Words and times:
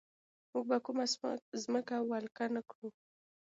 موږ 0.51 0.63
به 0.69 0.77
کومه 0.85 1.05
ځمکه 1.63 1.95
ولکه 2.11 2.45
نه 2.55 2.61
کړو. 2.69 2.87